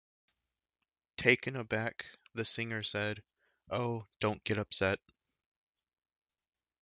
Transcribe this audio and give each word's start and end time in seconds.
Taken 1.17 1.55
aback, 1.55 2.07
the 2.33 2.43
singer 2.43 2.81
said, 2.81 3.21
Oh, 3.69 4.07
don't 4.19 4.43
get 4.43 4.57
upset. 4.57 4.97